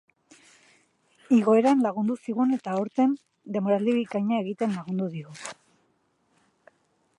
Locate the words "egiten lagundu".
4.45-5.13